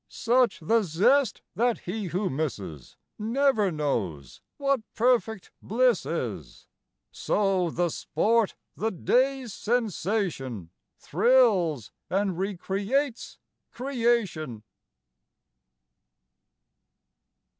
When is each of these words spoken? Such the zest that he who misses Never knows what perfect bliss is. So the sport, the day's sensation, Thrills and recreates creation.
Such 0.09 0.61
the 0.61 0.81
zest 0.81 1.43
that 1.55 1.81
he 1.81 2.05
who 2.05 2.27
misses 2.31 2.97
Never 3.19 3.71
knows 3.71 4.41
what 4.57 4.81
perfect 4.95 5.51
bliss 5.61 6.07
is. 6.07 6.65
So 7.11 7.69
the 7.69 7.89
sport, 7.89 8.55
the 8.75 8.89
day's 8.89 9.53
sensation, 9.53 10.71
Thrills 10.97 11.91
and 12.09 12.35
recreates 12.35 13.37
creation. 13.69 14.63